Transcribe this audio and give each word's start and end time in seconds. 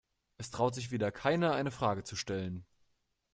Es 0.39 0.49
traut 0.49 0.73
sich 0.73 0.89
wieder 0.89 1.11
keiner, 1.11 1.53
eine 1.53 1.69
Frage 1.69 2.03
zu 2.03 2.15
stellen. 2.15 2.65